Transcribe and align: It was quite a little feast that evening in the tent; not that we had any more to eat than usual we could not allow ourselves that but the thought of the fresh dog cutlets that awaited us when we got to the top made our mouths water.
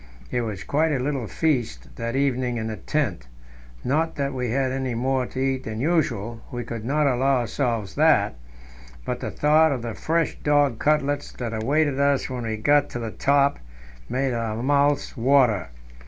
It 0.31 0.41
was 0.41 0.63
quite 0.63 0.91
a 0.91 0.97
little 0.97 1.27
feast 1.27 1.95
that 1.97 2.15
evening 2.15 2.57
in 2.57 2.65
the 2.65 2.75
tent; 2.77 3.27
not 3.83 4.15
that 4.15 4.33
we 4.33 4.49
had 4.49 4.71
any 4.71 4.95
more 4.95 5.27
to 5.27 5.37
eat 5.39 5.65
than 5.65 5.79
usual 5.79 6.41
we 6.51 6.63
could 6.63 6.83
not 6.83 7.05
allow 7.05 7.37
ourselves 7.41 7.93
that 7.93 8.33
but 9.05 9.19
the 9.19 9.29
thought 9.29 9.71
of 9.71 9.83
the 9.83 9.93
fresh 9.93 10.39
dog 10.41 10.79
cutlets 10.79 11.31
that 11.33 11.53
awaited 11.53 11.99
us 11.99 12.31
when 12.31 12.47
we 12.47 12.57
got 12.57 12.89
to 12.89 12.97
the 12.99 13.11
top 13.11 13.59
made 14.09 14.33
our 14.33 14.63
mouths 14.63 15.15
water. 15.15 15.67